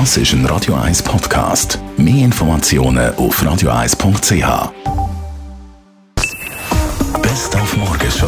[0.00, 1.78] Das ist ein Radio 1 Podcast.
[1.96, 4.72] Mehr Informationen auf radio1.ch.
[7.22, 8.26] Best auf Morgenshow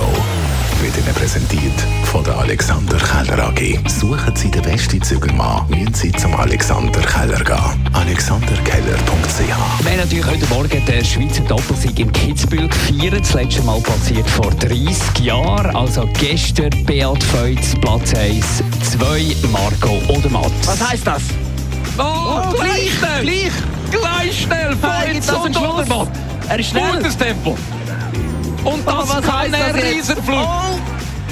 [0.81, 1.75] wird Ihnen präsentiert
[2.05, 3.81] von der Alexander Keller AG.
[3.89, 7.91] Suchen Sie den besten Zügelmann, müssen Sie zum Alexander Keller gehen.
[7.95, 13.23] AlexanderKeller.ch Wir haben natürlich heute Morgen den Schweizer Doppelsieg im Kitzbühel gefeiert.
[13.23, 15.75] Das letzte Mal passiert vor 30 Jahren.
[15.75, 20.53] Also gestern Beat Feutz, Platz 1, 2 Marco Odermatt.
[20.65, 21.23] Was heisst das?
[21.99, 23.23] Oh, gleich schnell!
[23.23, 23.53] Gleich!
[23.91, 24.77] Gleich schnell!
[24.83, 25.57] Hey, ist ein und.
[25.57, 26.09] Odermatt!
[26.49, 26.93] Er ist schnell.
[26.97, 27.57] Gutes Tempo!
[28.65, 29.75] Und Oh, das was kann jetzt?
[29.85, 30.37] Riesenflug!
[30.39, 30.79] Oh,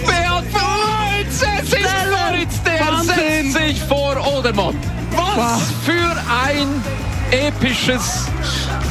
[0.06, 1.42] Beat Feuz!
[1.60, 1.80] Es ist.
[2.10, 3.52] Moritz, der Wahnsinn.
[3.52, 4.74] setzt sich vor Odermatt!
[5.36, 6.10] Was für
[6.44, 6.82] ein
[7.34, 8.28] episches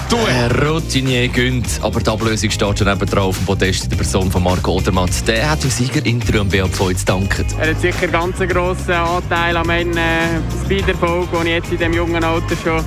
[0.10, 0.68] Duell!
[0.68, 4.30] Routinier gönnt, aber die Ablösung steht schon neben drauf auf dem Podest in der Person
[4.30, 5.28] von Marco Odermatt.
[5.28, 7.46] Der hat im Siegerinterview an Beat Feuz danken.
[7.60, 11.78] Er hat sicher ganz einen grossen Anteil am Ende äh, Speederfolg, den ich jetzt in
[11.78, 12.84] diesem jungen Alter schon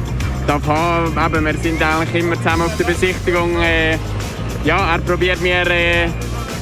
[0.46, 1.34] darf haben.
[1.34, 3.60] Eben, wir sind eigentlich immer zusammen auf der Besichtigung.
[3.60, 3.98] Äh,
[4.64, 6.08] ja, er probiert mir äh,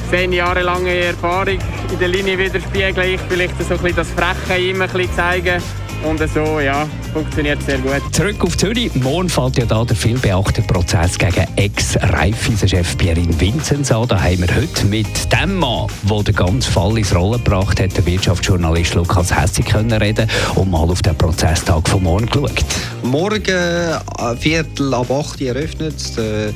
[0.09, 1.59] zehn Jahre lange Erfahrung
[1.91, 3.13] in der Linie widerspiegeln.
[3.13, 5.61] Ich vielleicht so ein bisschen das Freche ihm ein bisschen zeigen.
[6.03, 8.01] Und so, ja, funktioniert sehr gut.
[8.11, 8.93] Zurück auf Zürich.
[8.95, 14.05] Morgen fällt ja da der viel beachtete Prozess gegen Ex-Raiffeisen-Chef Pierin Vinzenz an.
[14.09, 17.95] Da haben wir heute mit dem Mann, der den ganzen Fall ins Rollen gebracht hat,
[17.95, 22.65] der Wirtschaftsjournalist Lukas Hessig, können reden und mal auf den Prozesstag von morgen geschaut.
[23.03, 26.53] Morgen, äh, Viertel ab 8 Uhr eröffnet der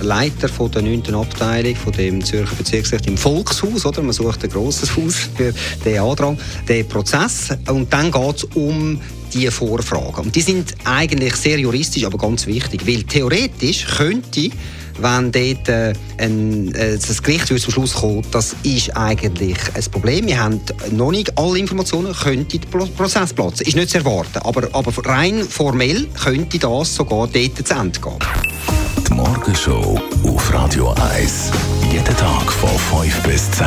[0.00, 1.14] Leiter von der 9.
[1.14, 4.02] Abteilung von dem Zürcher Bezirksgericht im Volkshaus, oder?
[4.02, 6.36] Man sucht ein grosses Haus für den Andrang,
[6.68, 7.56] den Prozess.
[7.68, 9.00] Und dann geht es um
[9.34, 10.26] die Vorfragen.
[10.26, 14.50] Und die sind eigentlich sehr juristisch, aber ganz wichtig, weil theoretisch könnte
[15.00, 20.26] wenn dort äh, ein, äh, das Gericht zum Schluss kommen, das ist eigentlich ein Problem.
[20.26, 20.60] Wir haben
[20.92, 23.66] noch nicht alle Informationen, könnte der Pro- Prozess platzen.
[23.66, 28.18] Ist nicht zu erwarten, aber, aber rein formell könnte das sogar dort zu Ende gehen.
[29.08, 31.50] Die Morgenshow auf Radio 1.
[31.92, 33.66] Jeden Tag von 5 bis 10.